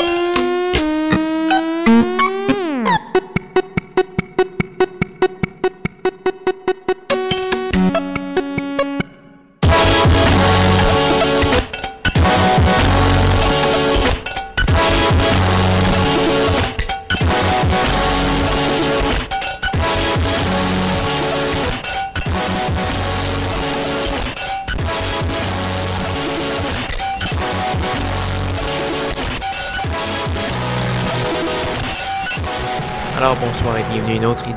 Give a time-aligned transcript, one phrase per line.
[0.00, 0.49] une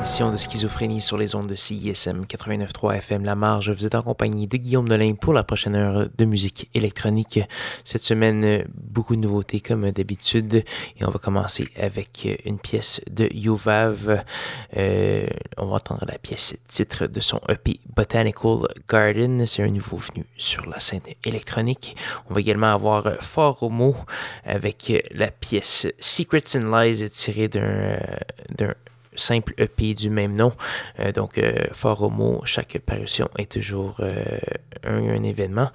[0.04, 3.70] édition de Schizophrénie sur les ondes de CISM 89.3 FM La Marge.
[3.70, 7.40] Vous êtes en compagnie de Guillaume Nolin pour la prochaine heure de musique électronique.
[7.84, 10.56] Cette semaine, beaucoup de nouveautés comme d'habitude.
[10.56, 14.22] Et on va commencer avec une pièce de Yovav.
[14.76, 15.26] Euh,
[15.56, 19.46] on va entendre la pièce titre de son EP Botanical Garden.
[19.46, 21.96] C'est un nouveau venu sur la scène électronique.
[22.28, 23.70] On va également avoir Fort
[24.44, 28.74] avec la pièce Secrets and Lies tirée d'un
[29.16, 30.52] simple EP du même nom.
[31.00, 34.38] Euh, donc, euh, fort mot, chaque parution est toujours euh,
[34.84, 35.70] un, événement.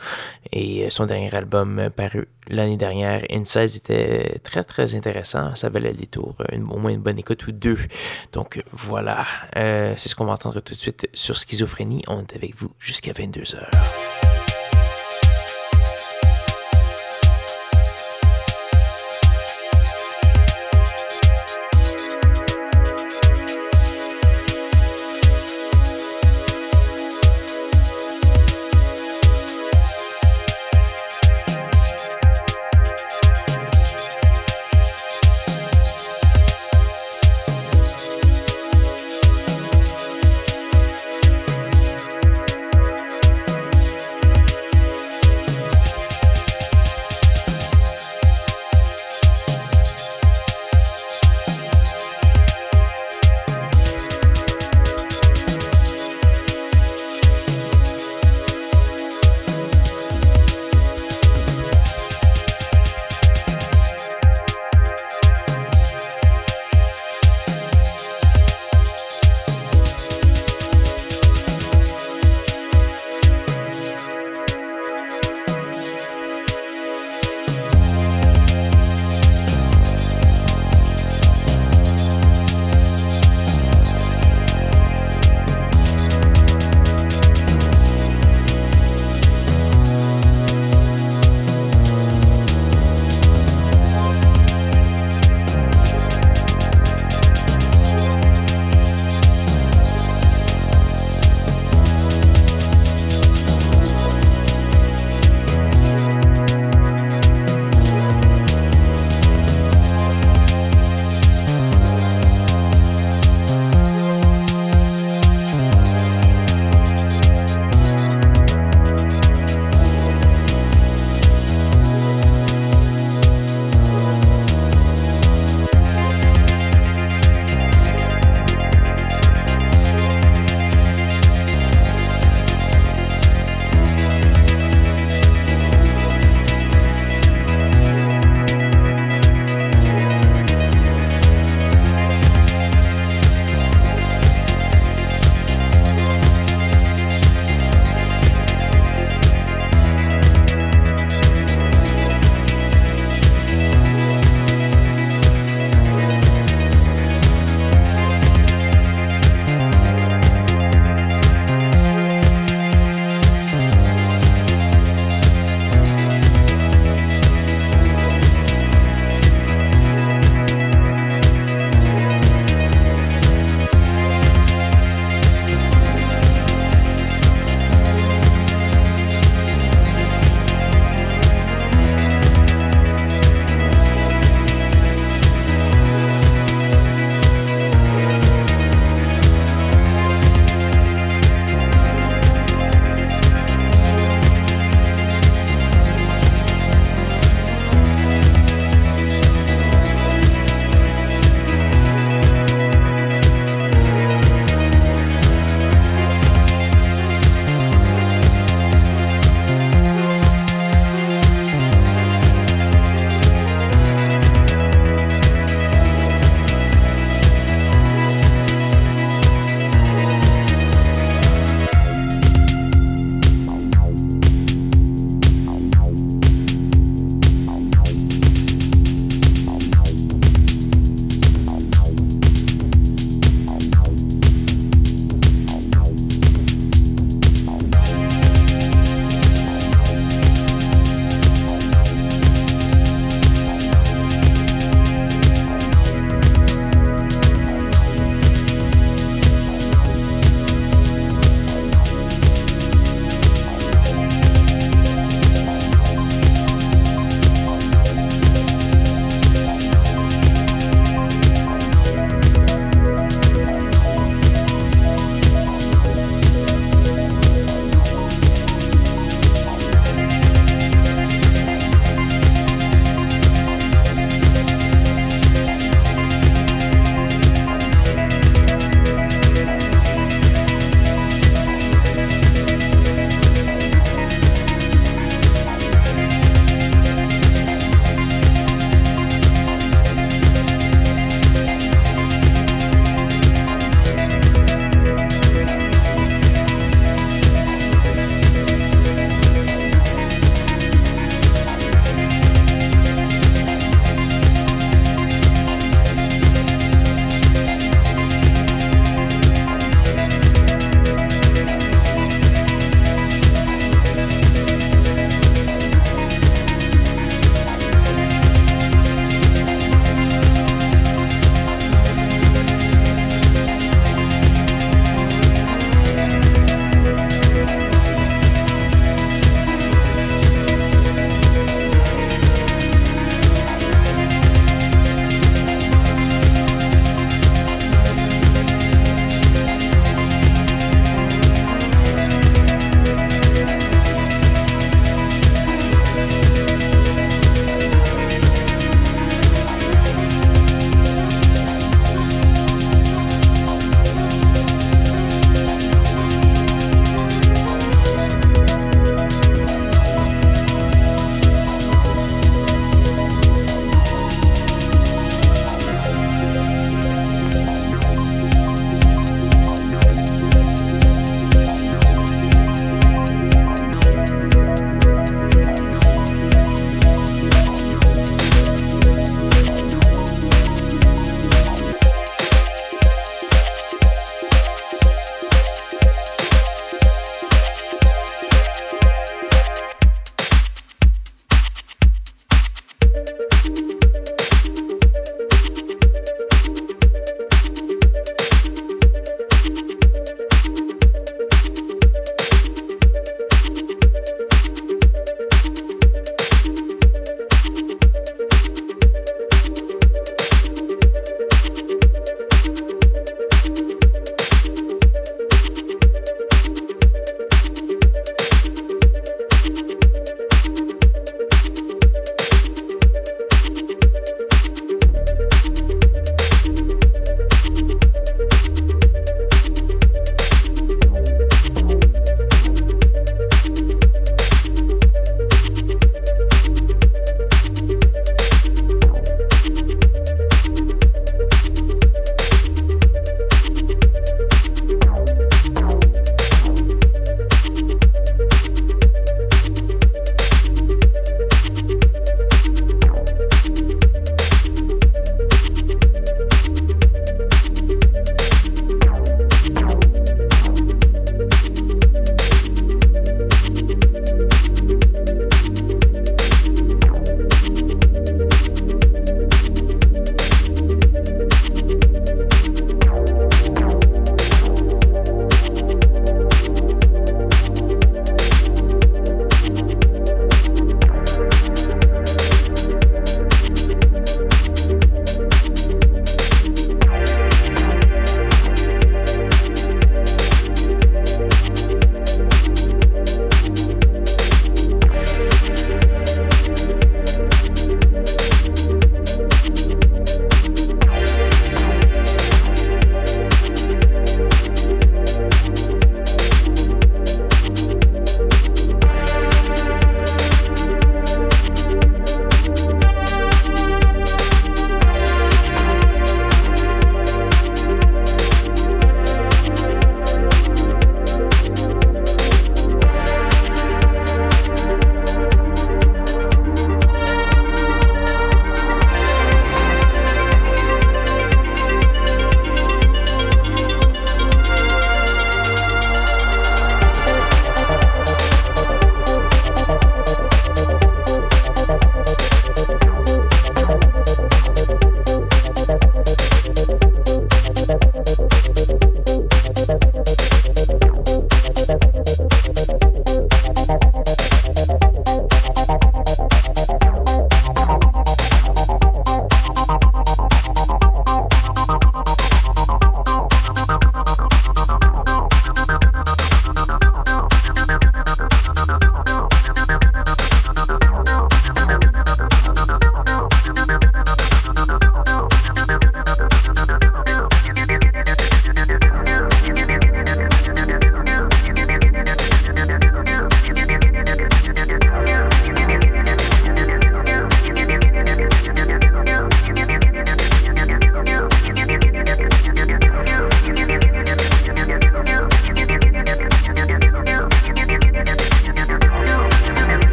[0.51, 5.55] Et son dernier album paru l'année dernière, Inside, était très très intéressant.
[5.55, 7.77] Ça valait le détour, au moins une bonne écoute ou deux.
[8.33, 12.03] Donc voilà, c'est ce qu'on va entendre tout de suite sur Schizophrénie.
[12.07, 14.28] On est avec vous jusqu'à 22h.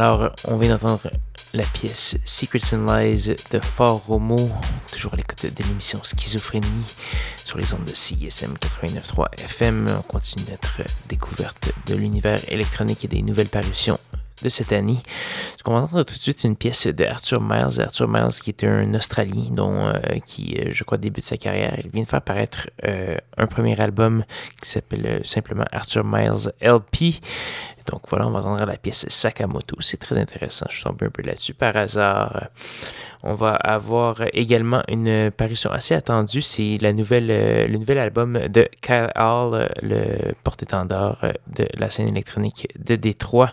[0.00, 1.10] Alors, on vient d'entendre
[1.52, 4.48] la pièce Secrets and Lies de Fort Romo,
[4.90, 6.86] toujours à l'écoute de l'émission Schizophrénie
[7.44, 9.88] sur les ondes de CISM 89.3 FM.
[9.98, 13.98] On continue notre découverte de l'univers électronique et des nouvelles parutions
[14.42, 14.96] de cette année.
[15.58, 17.80] Ce qu'on va entendre tout de suite, c'est une pièce de Arthur Miles.
[17.80, 21.76] Arthur Miles, qui est un Australien, dont, euh, qui, euh, je crois, débute sa carrière.
[21.84, 24.24] Il vient de faire paraître euh, un premier album
[24.62, 27.20] qui s'appelle simplement Arthur Miles LP.
[27.90, 29.76] Donc voilà, on va entendre la pièce Sakamoto.
[29.80, 30.66] C'est très intéressant.
[30.70, 32.48] Je suis tombé un peu là-dessus par hasard.
[33.22, 36.40] On va avoir également une parution assez attendue.
[36.40, 42.68] C'est la nouvelle, le nouvel album de Kyle Hall, le porte-étendard de la scène électronique
[42.78, 43.52] de Détroit.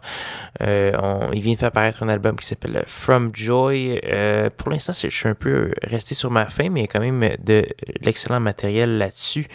[0.62, 0.92] Euh,
[1.34, 4.00] il vient de faire paraître un album qui s'appelle From Joy.
[4.06, 6.88] Euh, pour l'instant, je suis un peu resté sur ma faim, mais il y a
[6.88, 7.66] quand même de
[8.02, 9.48] l'excellent matériel là-dessus.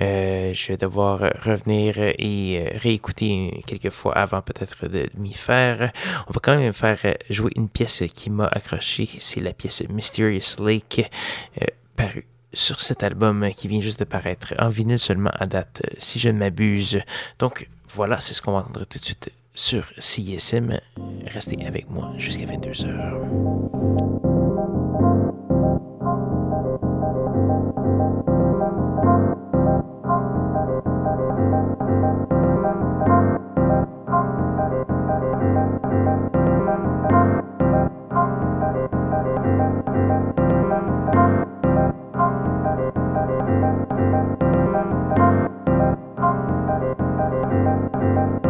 [0.00, 5.92] Euh, je vais devoir revenir et réécouter quelques fois peut-être de m'y faire.
[6.28, 9.08] On va quand même faire euh, jouer une pièce qui m'a accroché.
[9.18, 11.10] C'est la pièce Mysterious Lake,
[11.62, 15.82] euh, parue sur cet album qui vient juste de paraître en vinyle seulement à date,
[15.84, 17.00] euh, si je ne m'abuse.
[17.38, 20.78] Donc voilà, c'est ce qu'on va entendre tout de suite sur CISM.
[21.26, 24.45] Restez avec moi jusqu'à 22h.
[39.46, 39.86] Thank
[48.44, 48.45] you.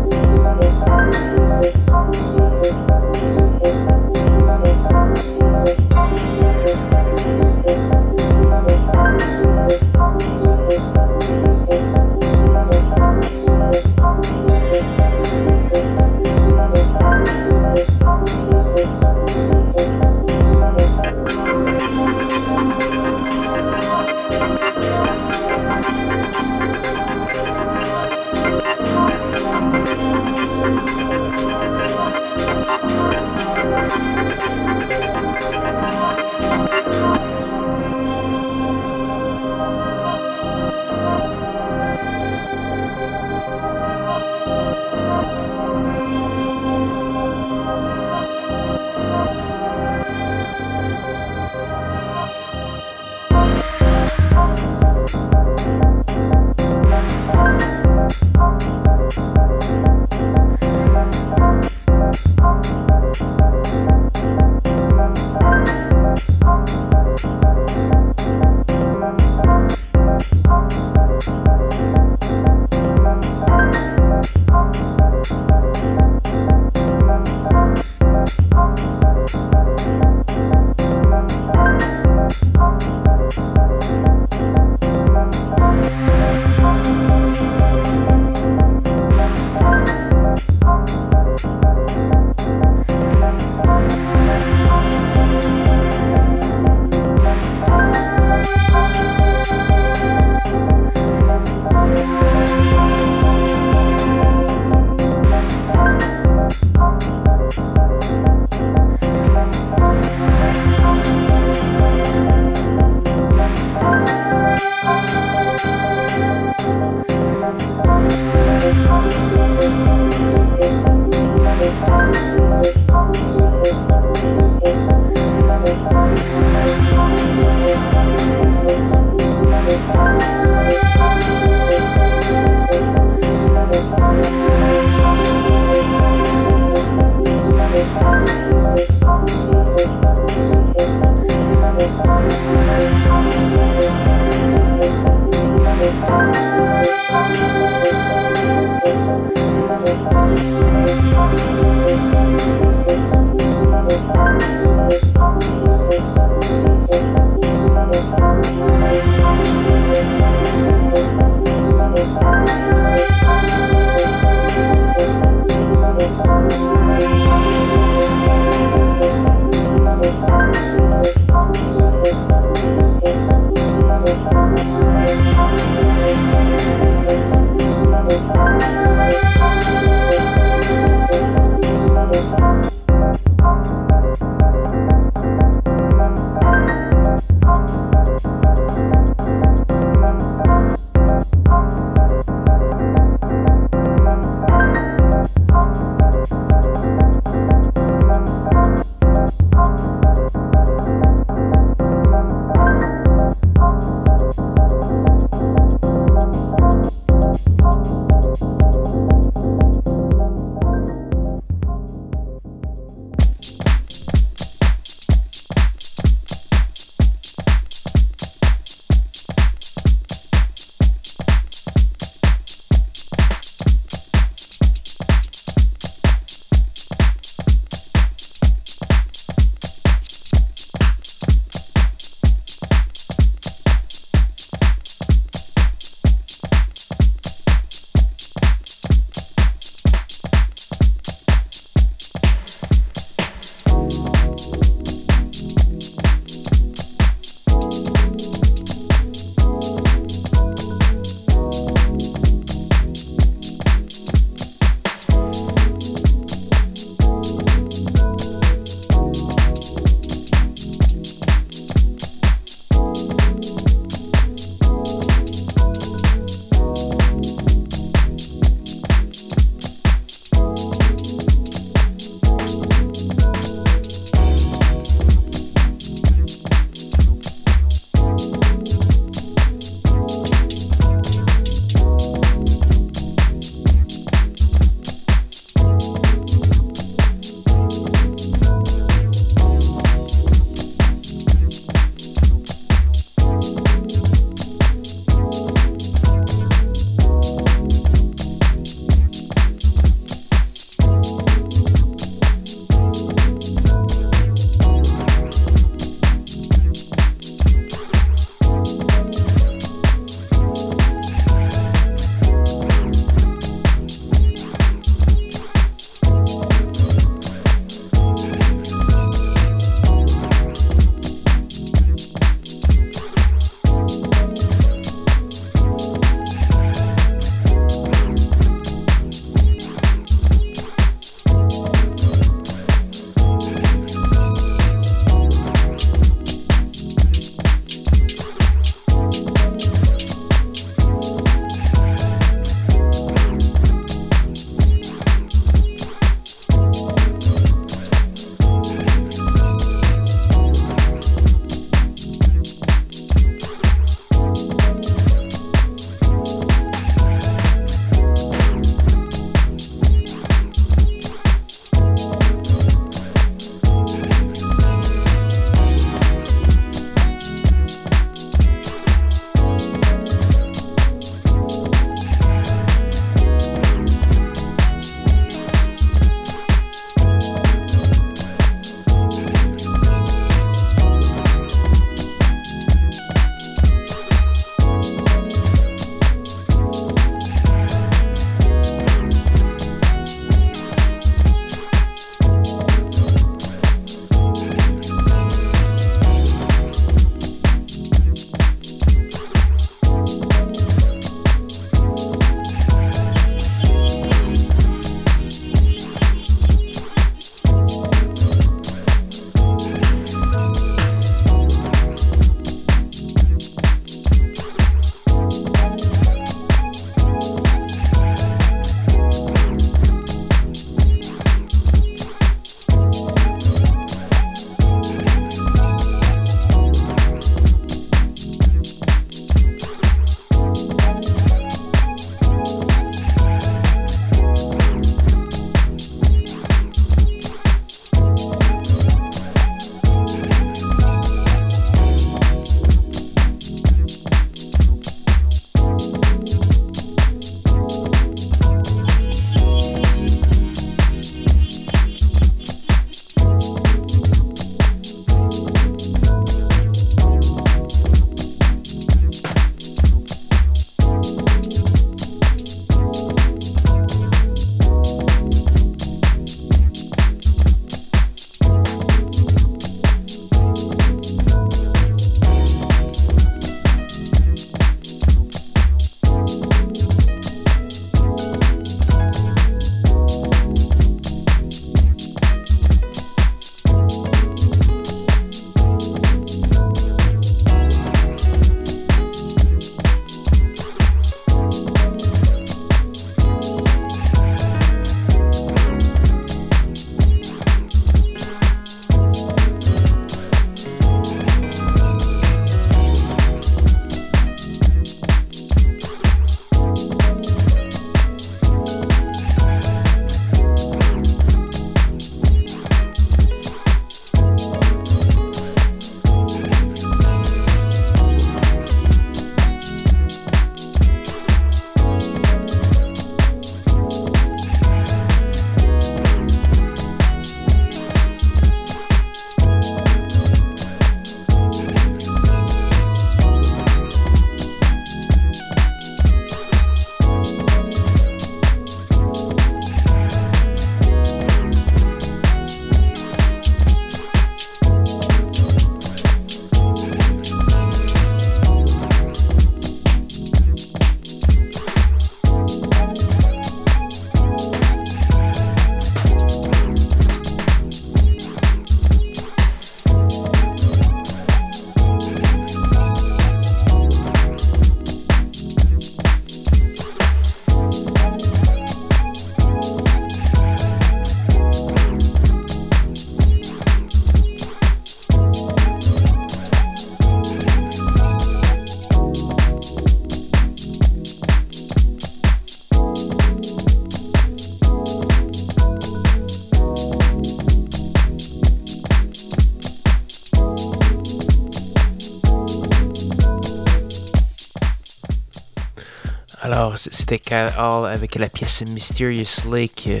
[597.08, 600.00] C'était Kyle Hall avec la pièce Mysterious Lake, euh,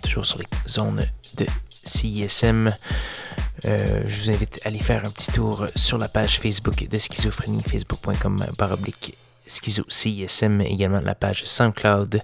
[0.00, 1.04] toujours sur les zones
[1.36, 1.46] de
[1.84, 2.72] CISM.
[3.64, 6.98] Euh, je vous invite à aller faire un petit tour sur la page Facebook de
[6.98, 9.16] Schizophrénie, facebook.com baroblique
[9.50, 12.22] Schizo CISM, également la page SoundCloud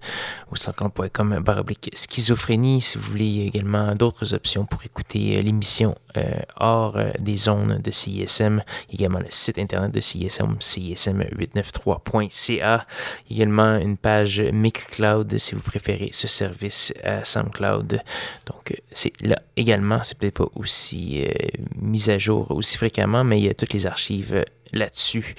[0.50, 2.80] ou soundcloud.com baroblique schizophrénie.
[2.80, 6.22] Si vous voulez également d'autres options pour écouter euh, l'émission euh,
[6.56, 8.62] hors euh, des zones de CISM,
[8.92, 12.86] également le site internet de CISM, cism893.ca,
[13.28, 18.00] également une page Mixcloud si vous préférez ce service à SoundCloud.
[18.46, 21.26] Donc c'est là également, c'est peut-être pas aussi
[21.74, 25.34] mis à jour aussi fréquemment, mais il y a toutes les archives là-dessus.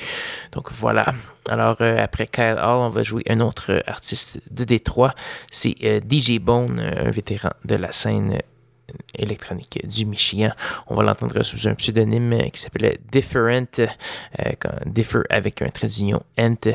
[0.51, 1.13] Donc voilà.
[1.49, 5.13] Alors euh, après Kyle Hall, on va jouer un autre artiste de Détroit.
[5.51, 8.39] C'est euh, DJ Bone, un vétéran de la scène
[9.15, 10.51] électronique du Michigan.
[10.87, 14.51] On va l'entendre sous un pseudonyme qui s'appelait Different, euh,
[14.85, 16.69] Differ avec un trait d'union Ent.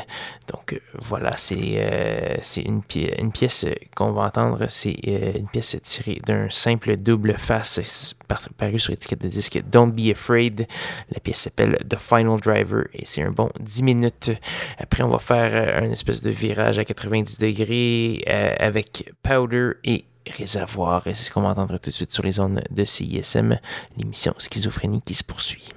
[0.51, 6.49] Donc euh, voilà, c'est euh, une, pièce qu'on va entendre, c'est une pièce tirée d'un
[6.49, 8.15] simple double face
[8.57, 10.67] paru sur l'étiquette de disque Don't Be Afraid.
[11.11, 14.31] La pièce s'appelle The Final Driver et c'est un bon 10 minutes.
[14.79, 18.23] Après, on va faire un espèce de virage à 90 degrés
[18.59, 21.07] avec Powder et réservoir.
[21.07, 23.59] Et c'est ce qu'on va entendre tout de suite sur les zones de CISM,
[23.97, 25.69] l'émission Schizophrénie qui se poursuit.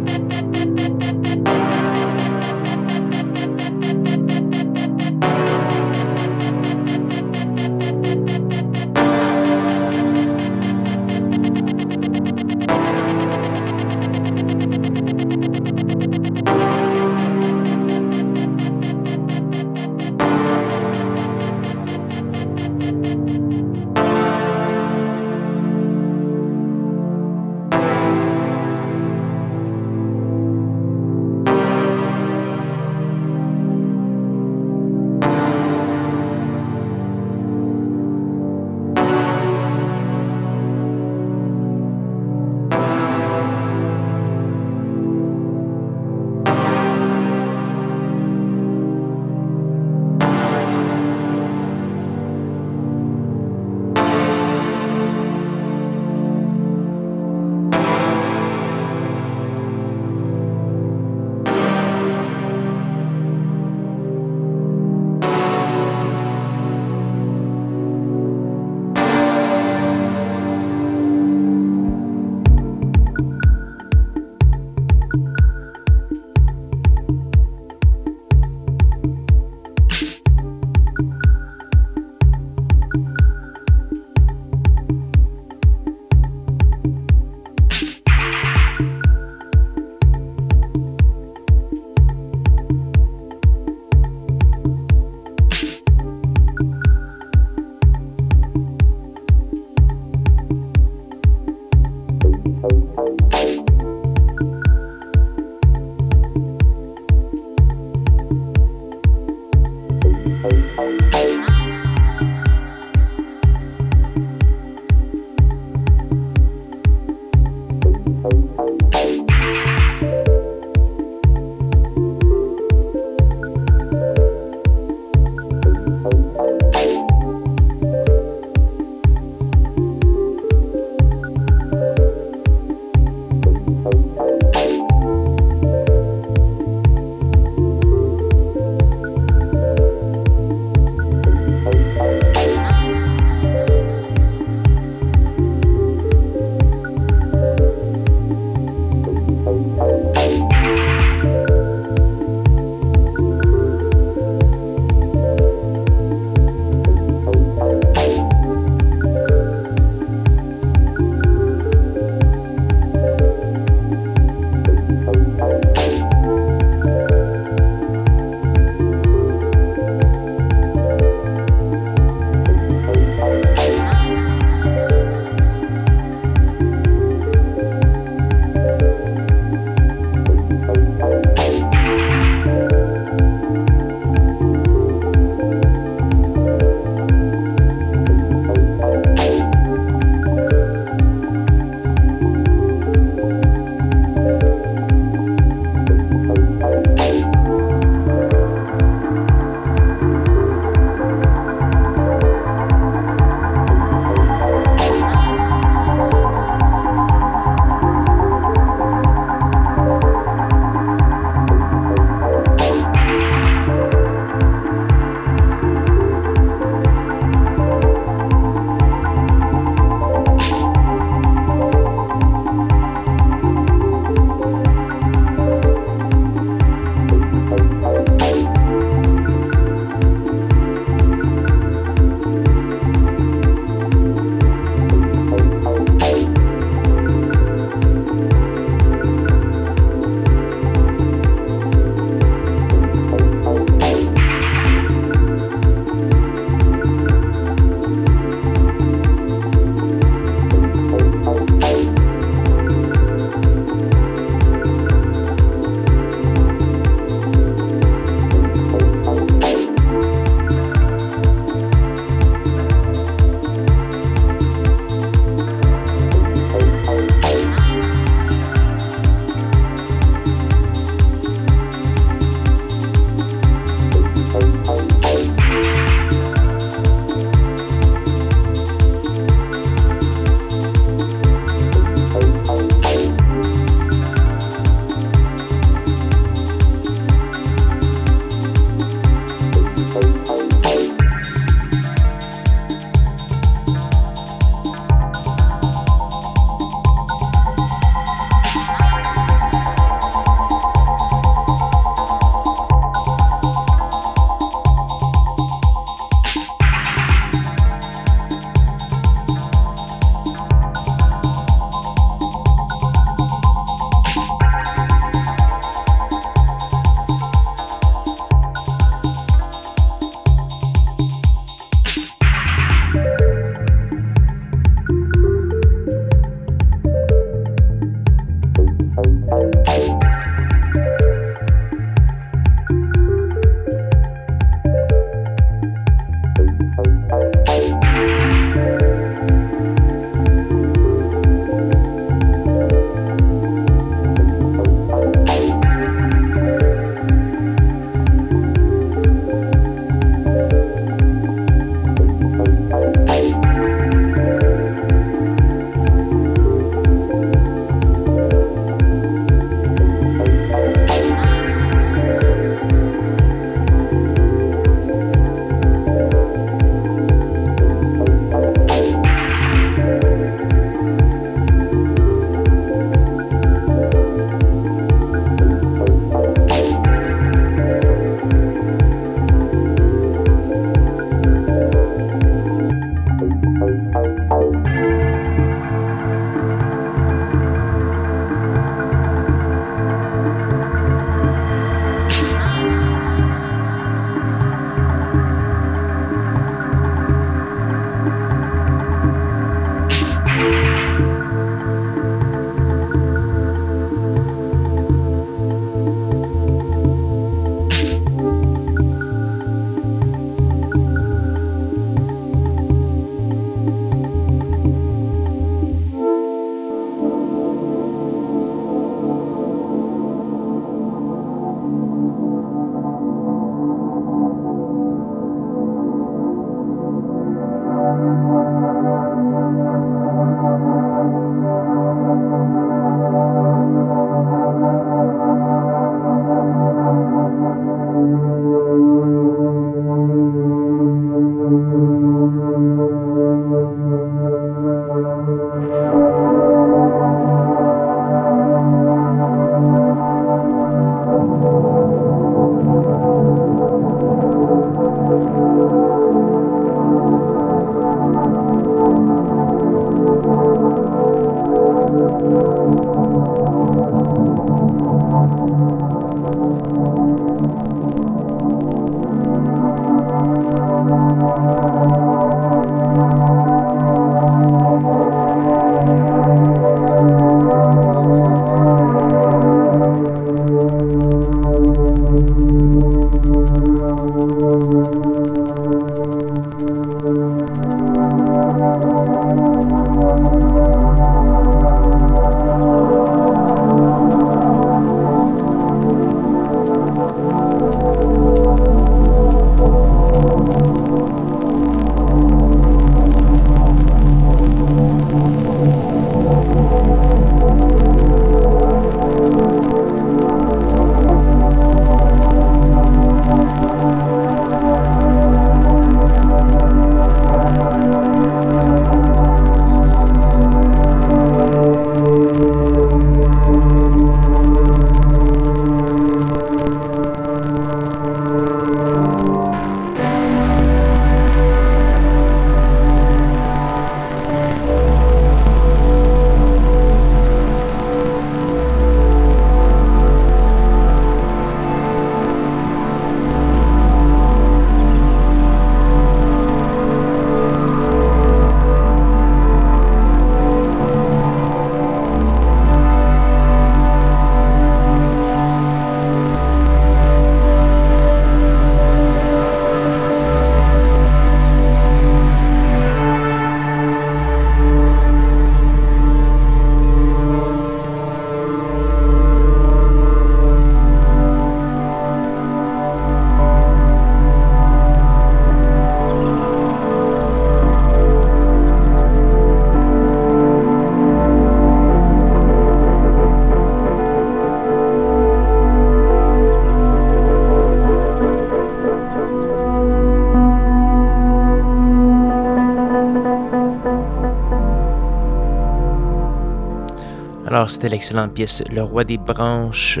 [597.68, 600.00] C'était l'excellente pièce Le Roi des Branches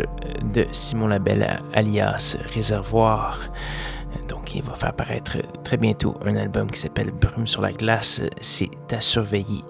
[0.54, 3.38] de Simon Labelle, alias Réservoir.
[4.28, 8.22] Donc, il va faire apparaître très bientôt un album qui s'appelle Brume sur la glace.
[8.40, 9.62] C'est à surveiller.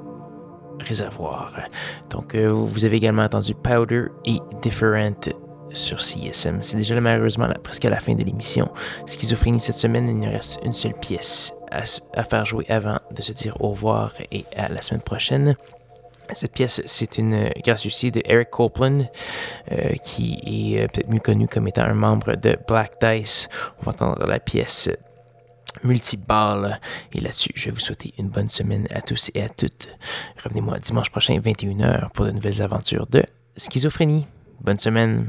[0.81, 1.53] Réservoir.
[2.11, 5.29] Donc, euh, vous avez également entendu Powder et Different
[5.71, 6.63] sur CSM.
[6.63, 8.71] C'est déjà malheureusement presque à la fin de l'émission.
[9.07, 11.83] Schizophrénie cette semaine, il nous reste une seule pièce à,
[12.15, 15.57] à, faire jouer avant de se dire au revoir et à la semaine prochaine.
[16.33, 19.07] Cette pièce, c'est une grâce aussi de Eric Copeland,
[19.73, 23.49] euh, qui est euh, peut-être mieux connu comme étant un membre de Black Dice.
[23.81, 24.91] On va entendre la pièce
[25.83, 26.81] multiball.
[27.15, 29.89] Et là-dessus, je vais vous souhaiter une bonne semaine à tous et à toutes.
[30.43, 33.23] Revenez-moi dimanche prochain, 21h, pour de nouvelles aventures de
[33.57, 34.27] schizophrénie.
[34.61, 35.29] Bonne semaine.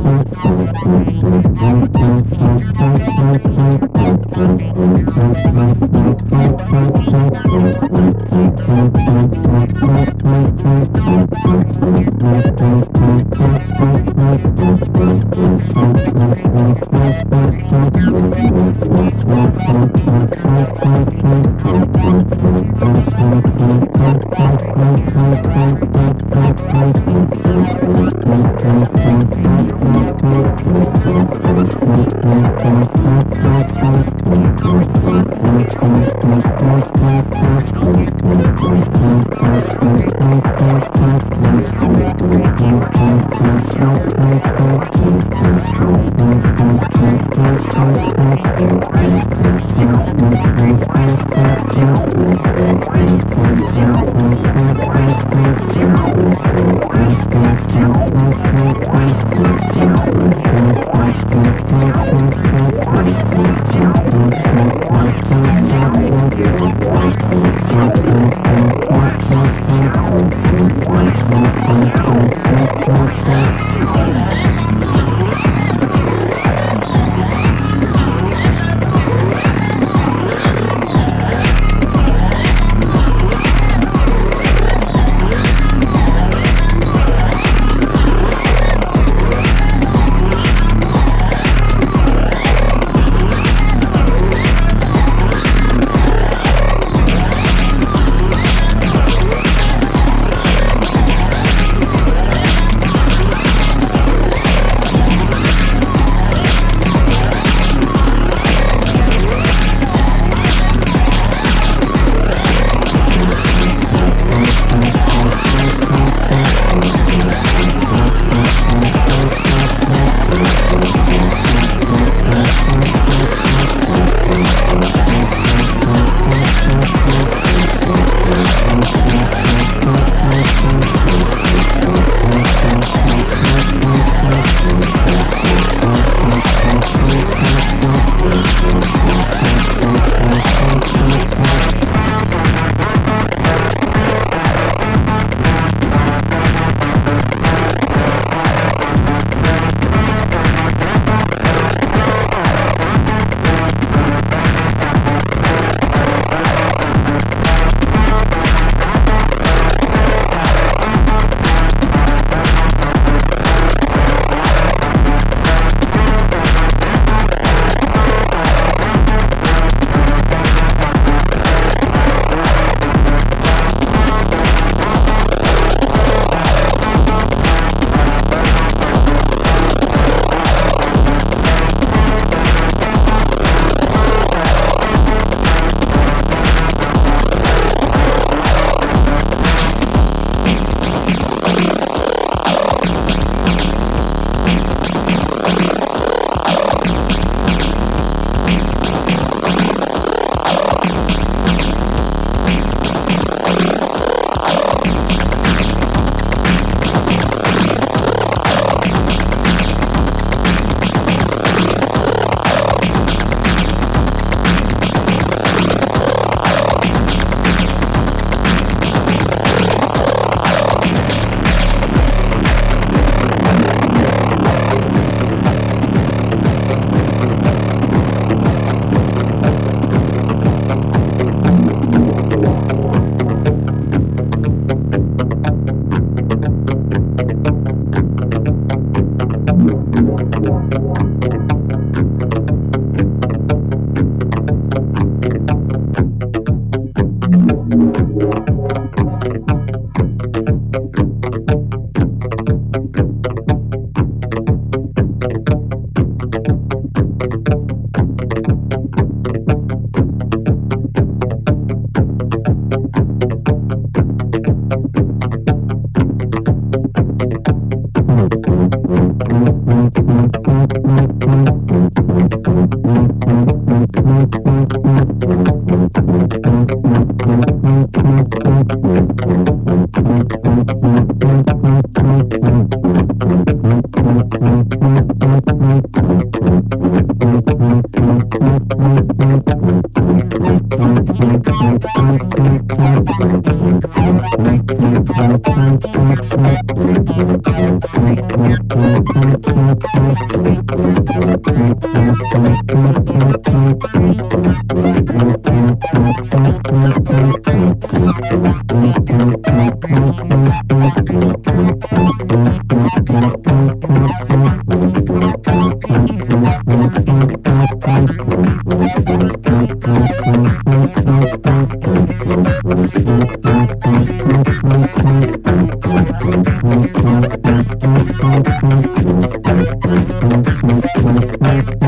[331.41, 331.80] Thank